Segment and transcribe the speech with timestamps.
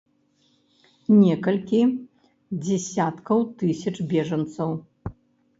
[1.23, 1.81] Некалькі
[2.63, 4.69] дзесяткаў тысяч бежанцаў.